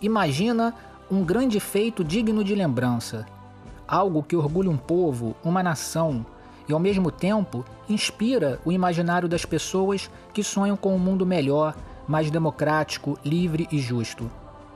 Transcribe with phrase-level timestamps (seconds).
[0.00, 0.74] Imagina
[1.10, 3.26] um grande feito digno de lembrança,
[3.86, 6.24] algo que orgulha um povo, uma nação
[6.68, 11.74] e ao mesmo tempo inspira o imaginário das pessoas que sonham com um mundo melhor,
[12.06, 14.30] mais democrático, livre e justo.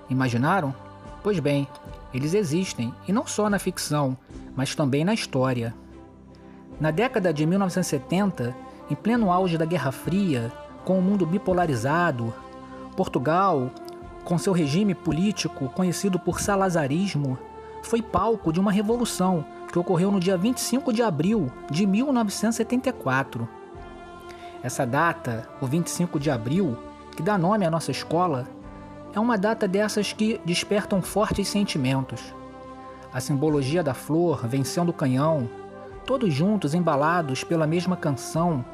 [0.08, 0.74] Imaginaram?
[1.22, 1.68] Pois bem,
[2.12, 4.16] eles existem, e não só na ficção,
[4.56, 5.74] mas também na história.
[6.80, 8.56] Na década de 1970,
[8.90, 10.50] em pleno auge da Guerra Fria,
[10.84, 12.34] com o mundo bipolarizado,
[12.96, 13.70] Portugal,
[14.24, 17.38] com seu regime político conhecido por salazarismo,
[17.82, 23.48] foi palco de uma revolução que ocorreu no dia 25 de abril de 1974.
[24.62, 26.78] Essa data, o 25 de abril,
[27.16, 28.46] que dá nome à nossa escola,
[29.14, 32.32] é uma data dessas que despertam fortes sentimentos.
[33.12, 35.48] A simbologia da flor vencendo o canhão,
[36.06, 38.64] todos juntos embalados pela mesma canção,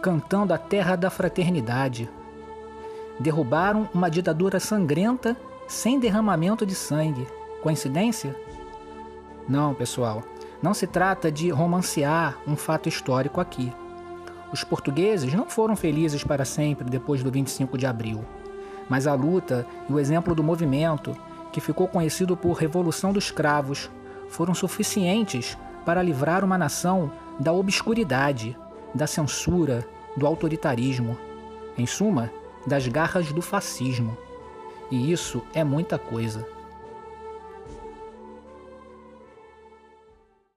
[0.00, 2.08] cantando a terra da fraternidade.
[3.20, 7.26] Derrubaram uma ditadura sangrenta sem derramamento de sangue.
[7.62, 8.36] Coincidência?
[9.48, 10.22] Não, pessoal.
[10.62, 13.72] Não se trata de romancear um fato histórico aqui.
[14.52, 18.24] Os portugueses não foram felizes para sempre depois do 25 de abril.
[18.88, 21.16] Mas a luta e o exemplo do movimento,
[21.50, 23.90] que ficou conhecido por Revolução dos Cravos,
[24.28, 28.56] foram suficientes para livrar uma nação da obscuridade,
[28.94, 31.16] da censura, do autoritarismo,
[31.76, 32.30] em suma,
[32.66, 34.16] das garras do fascismo.
[34.90, 36.46] E isso é muita coisa.